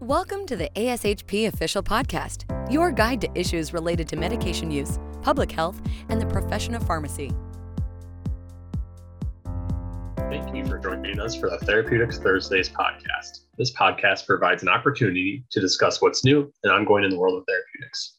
Welcome 0.00 0.44
to 0.48 0.56
the 0.56 0.68
ASHP 0.76 1.46
Official 1.48 1.82
Podcast, 1.82 2.44
your 2.70 2.92
guide 2.92 3.22
to 3.22 3.30
issues 3.34 3.72
related 3.72 4.06
to 4.08 4.16
medication 4.16 4.70
use, 4.70 4.98
public 5.22 5.50
health, 5.50 5.80
and 6.10 6.20
the 6.20 6.26
profession 6.26 6.74
of 6.74 6.86
pharmacy. 6.86 7.32
Thank 10.18 10.54
you 10.54 10.66
for 10.66 10.78
joining 10.78 11.18
us 11.18 11.34
for 11.34 11.48
the 11.48 11.56
Therapeutics 11.64 12.18
Thursdays 12.18 12.68
podcast. 12.68 13.46
This 13.56 13.72
podcast 13.72 14.26
provides 14.26 14.62
an 14.62 14.68
opportunity 14.68 15.46
to 15.50 15.60
discuss 15.60 16.02
what's 16.02 16.26
new 16.26 16.52
and 16.62 16.70
ongoing 16.70 17.04
in 17.04 17.08
the 17.08 17.18
world 17.18 17.38
of 17.38 17.46
therapeutics. 17.46 18.18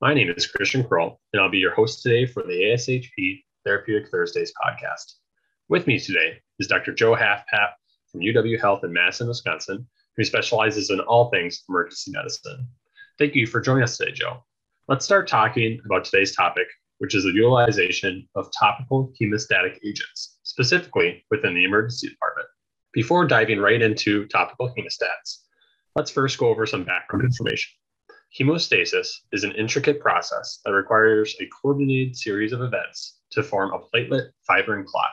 My 0.00 0.14
name 0.14 0.32
is 0.34 0.46
Christian 0.46 0.82
Kroll, 0.82 1.20
and 1.34 1.42
I'll 1.42 1.50
be 1.50 1.58
your 1.58 1.74
host 1.74 2.02
today 2.02 2.24
for 2.24 2.42
the 2.42 2.54
ASHP 2.54 3.42
Therapeutic 3.66 4.10
Thursdays 4.10 4.54
podcast. 4.64 5.16
With 5.68 5.86
me 5.86 5.98
today 5.98 6.40
is 6.58 6.68
Dr. 6.68 6.94
Joe 6.94 7.14
Halfpap 7.14 7.72
from 8.10 8.22
UW 8.22 8.58
Health 8.58 8.82
in 8.82 8.94
Madison, 8.94 9.28
Wisconsin, 9.28 9.86
who 10.18 10.24
specializes 10.24 10.90
in 10.90 10.98
all 11.00 11.30
things 11.30 11.62
emergency 11.68 12.10
medicine. 12.10 12.66
Thank 13.18 13.36
you 13.36 13.46
for 13.46 13.60
joining 13.60 13.84
us 13.84 13.96
today, 13.96 14.12
Joe. 14.12 14.44
Let's 14.88 15.04
start 15.04 15.28
talking 15.28 15.80
about 15.86 16.04
today's 16.04 16.34
topic, 16.34 16.66
which 16.98 17.14
is 17.14 17.22
the 17.22 17.30
utilization 17.30 18.28
of 18.34 18.50
topical 18.58 19.12
hemostatic 19.20 19.78
agents, 19.86 20.40
specifically 20.42 21.24
within 21.30 21.54
the 21.54 21.64
emergency 21.64 22.08
department. 22.08 22.48
Before 22.92 23.26
diving 23.28 23.60
right 23.60 23.80
into 23.80 24.26
topical 24.26 24.74
hemostats, 24.76 25.44
let's 25.94 26.10
first 26.10 26.36
go 26.36 26.48
over 26.48 26.66
some 26.66 26.84
background 26.84 27.24
information. 27.24 27.70
Hemostasis 28.38 29.08
is 29.32 29.44
an 29.44 29.52
intricate 29.52 30.00
process 30.00 30.60
that 30.64 30.72
requires 30.72 31.36
a 31.40 31.46
coordinated 31.46 32.16
series 32.16 32.52
of 32.52 32.60
events 32.60 33.20
to 33.30 33.42
form 33.42 33.72
a 33.72 33.78
platelet, 33.78 34.30
fibrin, 34.48 34.84
clot. 34.84 35.10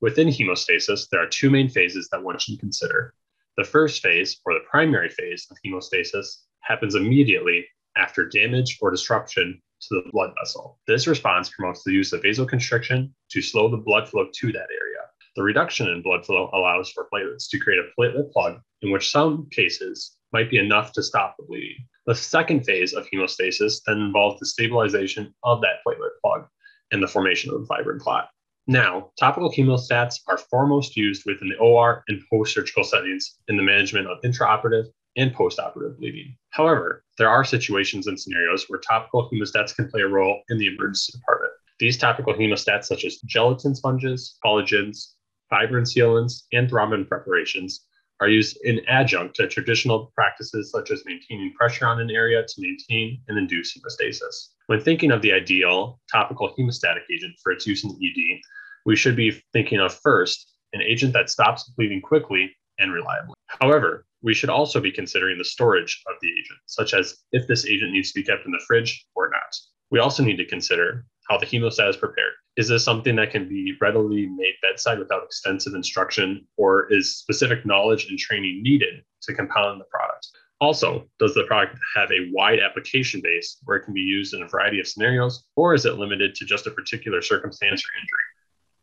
Within 0.00 0.28
hemostasis, 0.28 1.08
there 1.10 1.22
are 1.22 1.28
two 1.28 1.50
main 1.50 1.68
phases 1.68 2.08
that 2.12 2.22
one 2.22 2.38
should 2.38 2.60
consider 2.60 3.12
the 3.56 3.64
first 3.64 4.02
phase, 4.02 4.40
or 4.44 4.54
the 4.54 4.64
primary 4.70 5.08
phase 5.08 5.46
of 5.50 5.56
hemostasis, 5.64 6.42
happens 6.60 6.94
immediately 6.94 7.66
after 7.96 8.28
damage 8.28 8.78
or 8.80 8.90
disruption 8.90 9.60
to 9.80 9.88
the 9.90 10.10
blood 10.10 10.32
vessel. 10.38 10.78
This 10.86 11.06
response 11.06 11.48
promotes 11.50 11.82
the 11.84 11.92
use 11.92 12.12
of 12.12 12.22
vasoconstriction 12.22 13.10
to 13.30 13.42
slow 13.42 13.70
the 13.70 13.76
blood 13.76 14.08
flow 14.08 14.26
to 14.32 14.52
that 14.52 14.68
area. 14.70 14.96
The 15.36 15.42
reduction 15.42 15.88
in 15.88 16.02
blood 16.02 16.24
flow 16.24 16.50
allows 16.52 16.90
for 16.90 17.08
platelets 17.12 17.48
to 17.50 17.58
create 17.58 17.80
a 17.80 18.00
platelet 18.00 18.32
plug, 18.32 18.60
in 18.82 18.90
which 18.90 19.10
some 19.10 19.48
cases 19.50 20.16
might 20.32 20.50
be 20.50 20.58
enough 20.58 20.92
to 20.92 21.02
stop 21.02 21.36
the 21.38 21.44
bleeding. 21.44 21.86
The 22.06 22.14
second 22.14 22.64
phase 22.64 22.94
of 22.94 23.06
hemostasis 23.12 23.80
then 23.86 23.98
involves 23.98 24.40
the 24.40 24.46
stabilization 24.46 25.34
of 25.42 25.60
that 25.60 25.80
platelet 25.86 26.10
plug 26.24 26.46
and 26.92 27.02
the 27.02 27.08
formation 27.08 27.52
of 27.52 27.60
the 27.60 27.66
fibrin 27.66 27.98
clot. 27.98 28.28
Now, 28.68 29.12
topical 29.18 29.50
hemostats 29.50 30.20
are 30.26 30.38
foremost 30.38 30.96
used 30.96 31.22
within 31.24 31.48
the 31.50 31.56
OR 31.58 32.02
and 32.08 32.20
post 32.28 32.54
surgical 32.54 32.82
settings 32.82 33.36
in 33.46 33.56
the 33.56 33.62
management 33.62 34.08
of 34.08 34.20
intraoperative 34.22 34.86
and 35.16 35.32
postoperative 35.32 35.98
bleeding. 35.98 36.36
However, 36.50 37.04
there 37.16 37.28
are 37.28 37.44
situations 37.44 38.08
and 38.08 38.18
scenarios 38.18 38.64
where 38.68 38.80
topical 38.80 39.30
hemostats 39.30 39.74
can 39.74 39.88
play 39.88 40.02
a 40.02 40.08
role 40.08 40.42
in 40.48 40.58
the 40.58 40.66
emergency 40.66 41.12
department. 41.12 41.52
These 41.78 41.98
topical 41.98 42.34
hemostats, 42.34 42.86
such 42.86 43.04
as 43.04 43.18
gelatin 43.18 43.74
sponges, 43.74 44.36
collagens, 44.44 45.12
fibrin 45.48 45.84
sealants, 45.84 46.42
and 46.52 46.68
thrombin 46.68 47.06
preparations, 47.06 47.86
are 48.20 48.28
used 48.28 48.58
in 48.64 48.80
adjunct 48.88 49.36
to 49.36 49.46
traditional 49.46 50.12
practices 50.14 50.70
such 50.70 50.90
as 50.90 51.04
maintaining 51.04 51.52
pressure 51.52 51.86
on 51.86 52.00
an 52.00 52.10
area 52.10 52.42
to 52.42 52.54
maintain 52.60 53.20
and 53.28 53.38
induce 53.38 53.76
hemostasis. 53.76 54.48
When 54.66 54.80
thinking 54.80 55.10
of 55.10 55.22
the 55.22 55.32
ideal 55.32 56.00
topical 56.10 56.54
hemostatic 56.58 57.02
agent 57.12 57.34
for 57.42 57.52
its 57.52 57.66
use 57.66 57.84
in 57.84 57.90
ED, 57.90 58.40
we 58.86 58.96
should 58.96 59.16
be 59.16 59.42
thinking 59.52 59.80
of 59.80 59.94
first 59.94 60.52
an 60.72 60.80
agent 60.82 61.12
that 61.12 61.30
stops 61.30 61.64
bleeding 61.76 62.00
quickly 62.00 62.54
and 62.78 62.92
reliably. 62.92 63.34
However, 63.46 64.06
we 64.22 64.34
should 64.34 64.50
also 64.50 64.80
be 64.80 64.90
considering 64.90 65.38
the 65.38 65.44
storage 65.44 66.02
of 66.08 66.16
the 66.20 66.28
agent, 66.28 66.58
such 66.66 66.94
as 66.94 67.16
if 67.32 67.46
this 67.46 67.66
agent 67.66 67.92
needs 67.92 68.12
to 68.12 68.20
be 68.20 68.26
kept 68.26 68.46
in 68.46 68.52
the 68.52 68.62
fridge 68.66 69.06
or 69.14 69.28
not. 69.28 69.56
We 69.90 69.98
also 69.98 70.22
need 70.22 70.36
to 70.38 70.46
consider 70.46 71.04
how 71.28 71.38
the 71.38 71.46
hemostat 71.46 71.90
is 71.90 71.96
prepared. 71.96 72.32
Is 72.56 72.68
this 72.68 72.84
something 72.84 73.16
that 73.16 73.30
can 73.30 73.48
be 73.48 73.76
readily 73.82 74.26
made 74.26 74.54
bedside 74.62 74.98
without 74.98 75.24
extensive 75.24 75.74
instruction, 75.74 76.46
or 76.56 76.90
is 76.90 77.16
specific 77.16 77.66
knowledge 77.66 78.08
and 78.08 78.18
training 78.18 78.62
needed 78.62 79.04
to 79.22 79.34
compound 79.34 79.78
the 79.78 79.84
product? 79.84 80.28
Also, 80.58 81.06
does 81.18 81.34
the 81.34 81.44
product 81.44 81.78
have 81.94 82.10
a 82.10 82.30
wide 82.32 82.60
application 82.60 83.20
base 83.22 83.58
where 83.64 83.76
it 83.76 83.84
can 83.84 83.92
be 83.92 84.00
used 84.00 84.32
in 84.32 84.42
a 84.42 84.48
variety 84.48 84.80
of 84.80 84.88
scenarios, 84.88 85.44
or 85.54 85.74
is 85.74 85.84
it 85.84 85.98
limited 85.98 86.34
to 86.34 86.46
just 86.46 86.66
a 86.66 86.70
particular 86.70 87.20
circumstance 87.20 87.82
or 87.82 88.00
injury? 88.00 88.24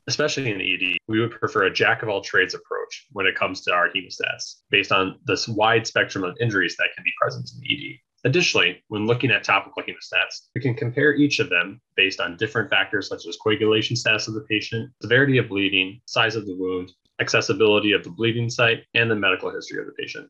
Especially 0.05 0.51
in 0.51 0.59
the 0.59 0.73
ED, 0.73 0.97
we 1.07 1.19
would 1.19 1.31
prefer 1.31 1.63
a 1.63 1.73
jack 1.73 2.03
of 2.03 2.09
all 2.09 2.21
trades 2.21 2.53
approach 2.53 3.07
when 3.11 3.25
it 3.25 3.33
comes 3.33 3.61
to 3.61 3.73
our 3.73 3.89
hemostats, 3.89 4.57
based 4.69 4.91
on 4.91 5.17
this 5.25 5.47
wide 5.47 5.87
spectrum 5.87 6.23
of 6.23 6.37
injuries 6.39 6.75
that 6.77 6.89
can 6.93 7.03
be 7.03 7.13
present 7.19 7.49
in 7.55 7.63
ED. 7.71 7.97
Additionally, 8.25 8.81
when 8.87 9.05
looking 9.05 9.31
at 9.31 9.43
topical 9.43 9.83
hemostats, 9.83 10.47
we 10.55 10.61
can 10.61 10.73
compare 10.73 11.13
each 11.13 11.39
of 11.39 11.49
them 11.49 11.81
based 11.97 12.21
on 12.21 12.37
different 12.37 12.69
factors 12.69 13.09
such 13.09 13.27
as 13.27 13.37
coagulation 13.37 13.97
status 13.97 14.29
of 14.29 14.33
the 14.33 14.45
patient, 14.49 14.89
severity 15.01 15.37
of 15.37 15.49
bleeding, 15.49 15.99
size 16.05 16.35
of 16.35 16.45
the 16.45 16.55
wound, 16.55 16.93
accessibility 17.19 17.91
of 17.91 18.03
the 18.03 18.09
bleeding 18.09 18.49
site, 18.49 18.83
and 18.93 19.11
the 19.11 19.15
medical 19.15 19.53
history 19.53 19.79
of 19.79 19.85
the 19.85 19.91
patient. 19.93 20.29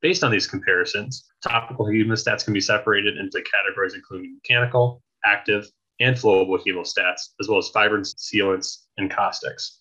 Based 0.00 0.24
on 0.24 0.30
these 0.30 0.46
comparisons, 0.46 1.28
topical 1.42 1.86
hemostats 1.86 2.44
can 2.44 2.54
be 2.54 2.60
separated 2.60 3.18
into 3.18 3.42
categories 3.42 3.94
including 3.94 4.34
mechanical, 4.34 5.02
active, 5.24 5.68
and 6.00 6.16
flowable 6.16 6.58
hemostats, 6.64 7.30
as 7.40 7.48
well 7.48 7.58
as 7.58 7.68
fibrin 7.70 8.02
sealants 8.02 8.84
and 8.96 9.10
caustics. 9.10 9.80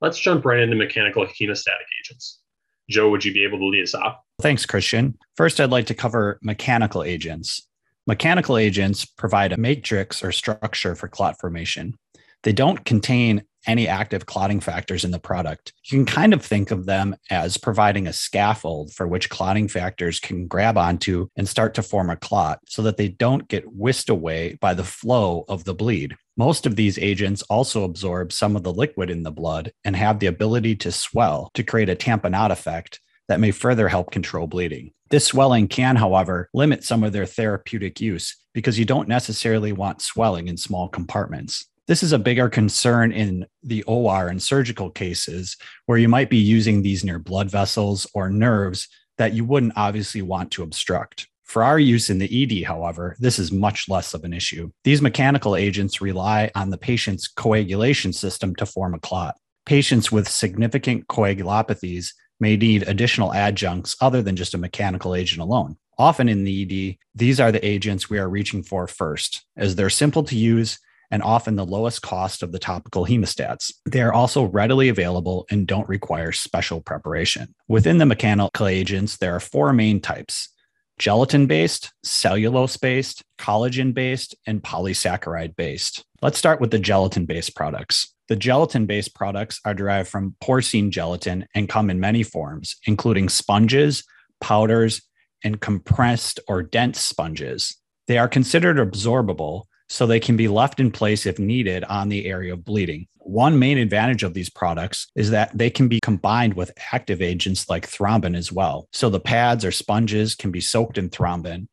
Let's 0.00 0.18
jump 0.18 0.44
right 0.44 0.60
into 0.60 0.76
mechanical 0.76 1.26
hemostatic 1.26 1.88
agents. 2.00 2.40
Joe, 2.88 3.10
would 3.10 3.24
you 3.24 3.32
be 3.32 3.42
able 3.42 3.58
to 3.58 3.66
lead 3.66 3.82
us 3.82 3.94
off? 3.94 4.18
Thanks, 4.40 4.66
Christian. 4.66 5.18
First, 5.36 5.60
I'd 5.60 5.70
like 5.70 5.86
to 5.86 5.94
cover 5.94 6.38
mechanical 6.42 7.02
agents. 7.02 7.66
Mechanical 8.06 8.56
agents 8.56 9.04
provide 9.04 9.52
a 9.52 9.56
matrix 9.56 10.22
or 10.22 10.30
structure 10.30 10.94
for 10.94 11.08
clot 11.08 11.40
formation. 11.40 11.98
They 12.44 12.52
don't 12.52 12.84
contain 12.84 13.42
any 13.66 13.88
active 13.88 14.26
clotting 14.26 14.60
factors 14.60 15.04
in 15.04 15.10
the 15.10 15.18
product. 15.18 15.72
You 15.84 15.98
can 15.98 16.06
kind 16.06 16.32
of 16.32 16.44
think 16.44 16.70
of 16.70 16.86
them 16.86 17.16
as 17.30 17.56
providing 17.56 18.06
a 18.06 18.12
scaffold 18.12 18.92
for 18.92 19.08
which 19.08 19.28
clotting 19.28 19.66
factors 19.66 20.20
can 20.20 20.46
grab 20.46 20.78
onto 20.78 21.26
and 21.36 21.48
start 21.48 21.74
to 21.74 21.82
form 21.82 22.08
a 22.08 22.16
clot 22.16 22.60
so 22.68 22.80
that 22.82 22.96
they 22.96 23.08
don't 23.08 23.48
get 23.48 23.70
whisked 23.72 24.08
away 24.08 24.56
by 24.60 24.72
the 24.72 24.84
flow 24.84 25.44
of 25.48 25.64
the 25.64 25.74
bleed. 25.74 26.14
Most 26.36 26.64
of 26.64 26.76
these 26.76 26.96
agents 26.96 27.42
also 27.50 27.82
absorb 27.82 28.32
some 28.32 28.54
of 28.54 28.62
the 28.62 28.72
liquid 28.72 29.10
in 29.10 29.24
the 29.24 29.32
blood 29.32 29.72
and 29.84 29.96
have 29.96 30.20
the 30.20 30.28
ability 30.28 30.76
to 30.76 30.92
swell 30.92 31.50
to 31.54 31.64
create 31.64 31.88
a 31.88 31.96
tamponade 31.96 32.52
effect 32.52 33.00
that 33.28 33.40
may 33.40 33.50
further 33.50 33.88
help 33.88 34.10
control 34.10 34.46
bleeding. 34.46 34.92
This 35.10 35.26
swelling 35.26 35.68
can, 35.68 35.96
however, 35.96 36.48
limit 36.52 36.84
some 36.84 37.02
of 37.04 37.12
their 37.12 37.26
therapeutic 37.26 38.00
use 38.00 38.36
because 38.52 38.78
you 38.78 38.84
don't 38.84 39.08
necessarily 39.08 39.72
want 39.72 40.02
swelling 40.02 40.48
in 40.48 40.56
small 40.56 40.88
compartments. 40.88 41.66
This 41.86 42.02
is 42.02 42.12
a 42.12 42.18
bigger 42.18 42.50
concern 42.50 43.12
in 43.12 43.46
the 43.62 43.82
OR 43.84 44.28
and 44.28 44.42
surgical 44.42 44.90
cases 44.90 45.56
where 45.86 45.96
you 45.96 46.08
might 46.08 46.28
be 46.28 46.36
using 46.36 46.82
these 46.82 47.04
near 47.04 47.18
blood 47.18 47.50
vessels 47.50 48.06
or 48.12 48.28
nerves 48.28 48.88
that 49.16 49.32
you 49.32 49.44
wouldn't 49.44 49.72
obviously 49.76 50.20
want 50.20 50.50
to 50.52 50.62
obstruct. 50.62 51.26
For 51.44 51.62
our 51.62 51.78
use 51.78 52.10
in 52.10 52.18
the 52.18 52.60
ED, 52.62 52.66
however, 52.66 53.16
this 53.18 53.38
is 53.38 53.50
much 53.50 53.88
less 53.88 54.12
of 54.12 54.24
an 54.24 54.34
issue. 54.34 54.70
These 54.84 55.00
mechanical 55.00 55.56
agents 55.56 56.02
rely 56.02 56.50
on 56.54 56.68
the 56.68 56.76
patient's 56.76 57.26
coagulation 57.26 58.12
system 58.12 58.54
to 58.56 58.66
form 58.66 58.92
a 58.92 59.00
clot. 59.00 59.36
Patients 59.64 60.12
with 60.12 60.28
significant 60.28 61.08
coagulopathies 61.08 62.12
may 62.40 62.56
need 62.56 62.82
additional 62.86 63.32
adjuncts 63.32 63.96
other 64.00 64.22
than 64.22 64.36
just 64.36 64.54
a 64.54 64.58
mechanical 64.58 65.14
agent 65.14 65.40
alone. 65.40 65.76
Often 65.98 66.28
in 66.28 66.44
the 66.44 66.62
ED, 66.62 66.96
these 67.14 67.40
are 67.40 67.50
the 67.50 67.64
agents 67.66 68.08
we 68.08 68.18
are 68.18 68.28
reaching 68.28 68.62
for 68.62 68.86
first, 68.86 69.44
as 69.56 69.74
they're 69.74 69.90
simple 69.90 70.22
to 70.24 70.36
use 70.36 70.78
and 71.10 71.22
often 71.22 71.56
the 71.56 71.66
lowest 71.66 72.02
cost 72.02 72.42
of 72.42 72.52
the 72.52 72.58
topical 72.58 73.06
hemostats. 73.06 73.72
They 73.86 74.02
are 74.02 74.12
also 74.12 74.44
readily 74.44 74.88
available 74.88 75.46
and 75.50 75.66
don't 75.66 75.88
require 75.88 76.32
special 76.32 76.80
preparation. 76.80 77.54
Within 77.66 77.98
the 77.98 78.06
mechanical 78.06 78.66
agents, 78.66 79.16
there 79.16 79.34
are 79.34 79.40
four 79.40 79.72
main 79.72 80.00
types 80.00 80.50
gelatin 80.98 81.46
based, 81.46 81.92
cellulose 82.02 82.76
based, 82.76 83.22
collagen 83.38 83.94
based, 83.94 84.34
and 84.46 84.62
polysaccharide 84.62 85.54
based. 85.54 86.04
Let's 86.20 86.38
start 86.38 86.60
with 86.60 86.72
the 86.72 86.78
gelatin 86.80 87.24
based 87.24 87.54
products. 87.54 88.12
The 88.28 88.36
gelatin 88.36 88.86
based 88.86 89.14
products 89.14 89.60
are 89.64 89.74
derived 89.74 90.08
from 90.08 90.36
porcine 90.42 90.90
gelatin 90.90 91.46
and 91.54 91.68
come 91.68 91.90
in 91.90 91.98
many 91.98 92.22
forms, 92.22 92.76
including 92.86 93.28
sponges, 93.28 94.04
powders, 94.40 95.02
and 95.42 95.60
compressed 95.60 96.40
or 96.46 96.62
dense 96.62 97.00
sponges. 97.00 97.76
They 98.06 98.18
are 98.18 98.28
considered 98.28 98.76
absorbable 98.76 99.64
so 99.88 100.06
they 100.06 100.20
can 100.20 100.36
be 100.36 100.48
left 100.48 100.80
in 100.80 100.90
place 100.90 101.24
if 101.24 101.38
needed 101.38 101.84
on 101.84 102.08
the 102.08 102.26
area 102.26 102.52
of 102.52 102.64
bleeding. 102.64 103.06
One 103.16 103.58
main 103.58 103.78
advantage 103.78 104.22
of 104.22 104.34
these 104.34 104.50
products 104.50 105.06
is 105.14 105.30
that 105.30 105.56
they 105.56 105.70
can 105.70 105.88
be 105.88 106.00
combined 106.00 106.54
with 106.54 106.72
active 106.92 107.22
agents 107.22 107.68
like 107.68 107.88
thrombin 107.88 108.36
as 108.36 108.52
well. 108.52 108.88
So 108.92 109.10
the 109.10 109.20
pads 109.20 109.64
or 109.64 109.72
sponges 109.72 110.34
can 110.34 110.50
be 110.50 110.60
soaked 110.60 110.98
in 110.98 111.10
thrombin, 111.10 111.68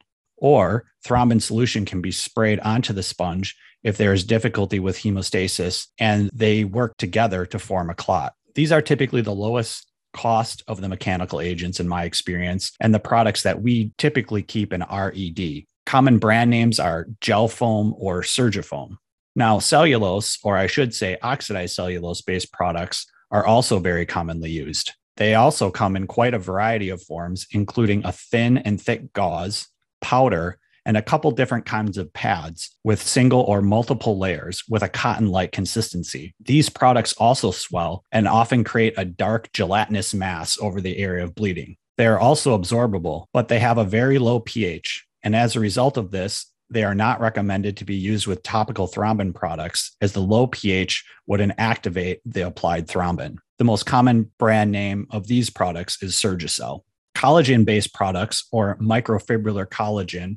or 0.46 0.86
thrombin 1.04 1.42
solution 1.42 1.86
can 1.86 2.02
be 2.02 2.12
sprayed 2.12 2.60
onto 2.60 2.94
the 2.94 3.02
sponge 3.02 3.56
if 3.84 3.98
there 3.98 4.14
is 4.14 4.24
difficulty 4.24 4.80
with 4.80 5.00
hemostasis 5.00 5.88
and 5.98 6.30
they 6.32 6.64
work 6.64 6.96
together 6.98 7.48
to 7.48 7.58
form 7.58 7.90
a 7.90 7.96
clot. 7.96 8.32
These 8.54 8.72
are 8.72 8.82
typically 8.82 9.22
the 9.22 9.34
lowest 9.34 9.90
cost 10.14 10.62
of 10.68 10.82
the 10.82 10.88
mechanical 10.88 11.42
agents 11.42 11.80
in 11.80 11.88
my 11.88 12.04
experience 12.04 12.74
and 12.80 12.94
the 12.94 13.00
products 13.00 13.42
that 13.42 13.64
we 13.64 13.92
typically 13.98 14.44
keep 14.44 14.72
in 14.72 14.82
RED. 14.82 15.64
Common 15.88 16.20
brand 16.20 16.52
names 16.52 16.80
are 16.80 17.08
Gelfoam 17.22 17.96
or 17.98 18.22
Surgifoam. 18.22 18.98
Now, 19.36 19.58
cellulose, 19.58 20.38
or 20.44 20.58
I 20.58 20.68
should 20.68 20.94
say 20.94 21.18
oxidized 21.24 21.74
cellulose 21.74 22.22
based 22.22 22.54
products, 22.54 23.08
are 23.32 23.48
also 23.48 23.80
very 23.80 24.06
commonly 24.06 24.52
used. 24.52 24.94
They 25.18 25.34
also 25.34 25.72
come 25.72 25.96
in 25.96 26.06
quite 26.06 26.36
a 26.36 26.40
variety 26.40 26.90
of 26.90 27.02
forms, 27.02 27.48
including 27.52 28.06
a 28.06 28.12
thin 28.12 28.60
and 28.60 28.80
thick 28.80 29.12
gauze, 29.12 29.68
powder, 30.06 30.60
and 30.86 30.96
a 30.96 31.02
couple 31.02 31.32
different 31.32 31.66
kinds 31.66 31.98
of 31.98 32.14
pads 32.14 32.70
with 32.84 33.02
single 33.02 33.42
or 33.42 33.60
multiple 33.64 34.20
layers 34.20 34.64
with 34.70 34.84
a 34.84 34.88
cotton 34.88 35.30
like 35.30 35.52
consistency. 35.52 36.36
These 36.40 36.70
products 36.70 37.14
also 37.14 37.50
swell 37.50 38.04
and 38.12 38.28
often 38.28 38.64
create 38.64 38.94
a 38.98 39.04
dark 39.04 39.52
gelatinous 39.52 40.14
mass 40.14 40.60
over 40.62 40.80
the 40.80 41.00
area 41.00 41.24
of 41.24 41.34
bleeding. 41.34 41.78
They 41.98 42.06
are 42.06 42.20
also 42.20 42.56
absorbable, 42.56 43.26
but 43.34 43.48
they 43.48 43.58
have 43.58 43.80
a 43.80 43.84
very 43.84 44.20
low 44.20 44.42
pH. 44.42 45.08
And 45.24 45.36
as 45.36 45.56
a 45.56 45.60
result 45.60 45.98
of 45.98 46.12
this, 46.12 46.52
they 46.70 46.84
are 46.84 46.94
not 46.94 47.20
recommended 47.20 47.78
to 47.78 47.86
be 47.86 47.96
used 47.96 48.28
with 48.28 48.44
topical 48.44 48.88
thrombin 48.88 49.34
products 49.34 49.96
as 50.02 50.14
the 50.14 50.22
low 50.22 50.46
pH 50.46 51.04
would 51.26 51.40
inactivate 51.40 52.20
the 52.26 52.42
applied 52.42 52.88
thrombin. 52.88 53.38
The 53.58 53.66
most 53.66 53.88
common 53.88 54.32
brand 54.38 54.72
name 54.72 55.08
of 55.10 55.26
these 55.26 55.50
products 55.50 56.04
is 56.04 56.14
Surgicel. 56.14 56.82
Collagen 57.16 57.66
based 57.66 57.94
products 57.94 58.48
or 58.52 58.78
microfibrillar 58.78 59.68
collagen 59.68 60.36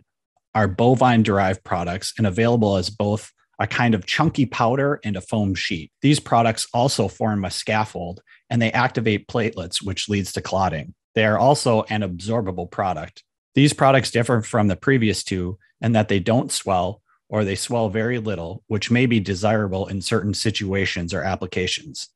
are 0.55 0.69
bovine 0.69 1.23
derived 1.23 1.65
products 1.65 2.15
and 2.17 2.27
available 2.27 2.77
as 2.77 2.89
both 2.89 3.33
a 3.59 3.67
kind 3.67 3.95
of 3.95 4.07
chunky 4.07 4.47
powder 4.47 5.01
and 5.05 5.17
a 5.17 5.21
foam 5.21 5.55
sheet. 5.55 5.91
These 6.01 6.21
products 6.21 6.69
also 6.73 7.09
form 7.09 7.45
a 7.45 7.51
scaffold 7.51 8.23
and 8.49 8.63
they 8.63 8.71
activate 8.73 9.29
platelets, 9.29 9.83
which 9.83 10.09
leads 10.09 10.33
to 10.33 10.41
clotting. 10.41 10.95
They 11.15 11.25
are 11.25 11.39
also 11.39 11.83
an 11.91 12.03
absorbable 12.03 12.71
product. 12.71 13.25
These 13.55 13.73
products 13.73 14.13
differ 14.13 14.41
from 14.43 14.69
the 14.69 14.77
previous 14.77 15.25
two 15.25 15.59
in 15.81 15.93
that 15.93 16.09
they 16.09 16.21
don't 16.21 16.53
swell 16.53 17.03
or 17.29 17.45
they 17.45 17.57
swell 17.57 17.89
very 17.89 18.19
little, 18.19 18.63
which 18.69 18.91
may 18.91 19.07
be 19.07 19.21
desirable 19.21 19.89
in 19.89 20.01
certain 20.01 20.33
situations 20.33 21.13
or 21.13 21.23
applications. 21.23 22.09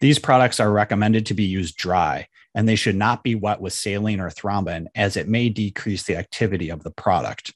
These 0.00 0.18
products 0.18 0.60
are 0.60 0.70
recommended 0.70 1.26
to 1.26 1.34
be 1.34 1.44
used 1.44 1.76
dry, 1.76 2.28
and 2.54 2.68
they 2.68 2.76
should 2.76 2.96
not 2.96 3.22
be 3.22 3.34
wet 3.34 3.60
with 3.60 3.72
saline 3.72 4.20
or 4.20 4.30
thrombin, 4.30 4.86
as 4.94 5.16
it 5.16 5.28
may 5.28 5.48
decrease 5.48 6.04
the 6.04 6.16
activity 6.16 6.70
of 6.70 6.82
the 6.82 6.90
product. 6.90 7.52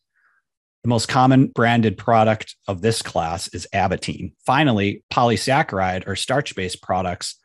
The 0.83 0.89
most 0.89 1.09
common 1.09 1.47
branded 1.47 1.97
product 1.97 2.57
of 2.67 2.83
this 2.83 3.03
class 3.03 3.49
is 3.55 3.69
Avitene. 3.73 4.33
Finally, 4.45 5.05
polysaccharide 5.13 6.09
or 6.09 6.17
starch 6.17 6.57
based 6.57 6.83
products 6.83 7.37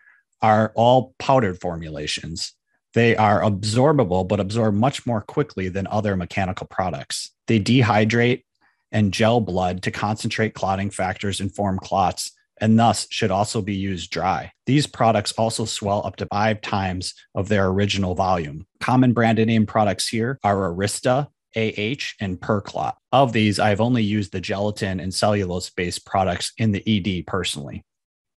are 0.41 0.71
all 0.75 1.13
powdered 1.19 1.61
formulations. 1.61 2.53
They 2.93 3.15
are 3.15 3.41
absorbable, 3.41 4.27
but 4.27 4.39
absorb 4.39 4.73
much 4.73 5.05
more 5.05 5.21
quickly 5.21 5.69
than 5.69 5.87
other 5.87 6.15
mechanical 6.15 6.65
products. 6.67 7.31
They 7.45 7.59
dehydrate 7.59 8.43
and 8.91 9.13
gel 9.13 9.39
blood 9.39 9.83
to 9.83 9.91
concentrate 9.91 10.55
clotting 10.55 10.89
factors 10.89 11.39
and 11.39 11.53
form 11.53 11.77
clots, 11.77 12.31
and 12.61 12.77
thus 12.77 13.07
should 13.09 13.31
also 13.31 13.61
be 13.61 13.75
used 13.75 14.11
dry. 14.11 14.51
These 14.65 14.87
products 14.87 15.31
also 15.33 15.65
swell 15.65 16.05
up 16.05 16.15
to 16.17 16.27
five 16.27 16.61
times 16.61 17.13
of 17.35 17.47
their 17.47 17.67
original 17.67 18.15
volume. 18.15 18.65
Common 18.79 19.13
branded 19.13 19.47
name 19.47 19.65
products 19.65 20.07
here 20.07 20.39
are 20.43 20.73
Arista, 20.73 21.27
AH, 21.55 22.13
and 22.19 22.39
Perclot. 22.39 22.95
Of 23.11 23.33
these, 23.33 23.59
I've 23.59 23.81
only 23.81 24.03
used 24.03 24.31
the 24.31 24.41
gelatin 24.41 24.99
and 24.99 25.13
cellulose 25.13 25.69
based 25.69 26.05
products 26.05 26.53
in 26.57 26.71
the 26.71 26.83
ED 26.85 27.25
personally. 27.25 27.83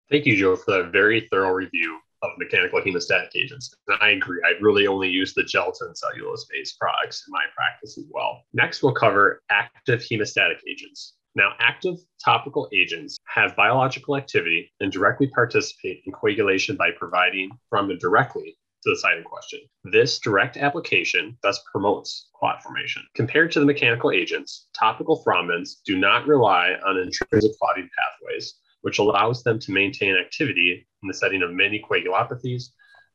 Thank 0.10 0.26
you, 0.26 0.36
Joe, 0.36 0.56
for 0.56 0.72
that 0.72 0.92
very 0.92 1.28
thorough 1.32 1.52
review 1.52 2.00
of 2.22 2.32
mechanical 2.38 2.82
hemostatic 2.82 3.30
agents. 3.36 3.74
And 3.88 3.98
I 4.02 4.10
agree, 4.10 4.42
I 4.46 4.60
really 4.62 4.88
only 4.88 5.10
use 5.10 5.34
the 5.34 5.44
gelatin 5.44 5.96
cellulose 5.96 6.46
based 6.52 6.80
products 6.80 7.24
in 7.28 7.32
my 7.32 7.44
practice 7.56 7.98
as 7.98 8.06
well. 8.10 8.44
Next, 8.54 8.84
we'll 8.84 8.94
cover 8.94 9.42
active 9.50 10.02
hemostatic 10.02 10.58
agents. 10.68 11.16
Now, 11.36 11.54
active 11.60 11.96
topical 12.24 12.68
agents 12.74 13.19
have 13.34 13.56
biological 13.56 14.18
activity 14.18 14.72
and 14.80 14.92
directly 14.92 15.28
participate 15.28 16.02
in 16.06 16.12
coagulation 16.12 16.76
by 16.76 16.90
providing 16.98 17.52
thrombin 17.72 18.00
directly 18.00 18.58
to 18.84 18.90
the 18.90 18.98
site 18.98 19.18
in 19.18 19.24
question. 19.24 19.60
This 19.84 20.20
direct 20.20 20.58
application 20.58 21.38
thus 21.44 21.60
promotes 21.72 22.30
clot 22.36 22.64
formation. 22.64 23.04
Compared 23.16 23.52
to 23.52 23.60
the 23.60 23.66
mechanical 23.66 24.12
agents, 24.12 24.68
topical 24.78 25.24
thrombins 25.24 25.82
do 25.86 25.98
not 25.98 26.28
rely 26.28 26.74
on 26.86 26.98
intrinsic 26.98 27.52
clotting 27.60 27.90
pathways, 27.98 28.56
which 28.82 29.00
allows 29.00 29.44
them 29.44 29.60
to 29.60 29.72
maintain 29.72 30.16
activity 30.16 30.88
in 31.04 31.08
the 31.08 31.14
setting 31.14 31.44
of 31.44 31.52
many 31.52 31.84
coagulopathies 31.88 32.70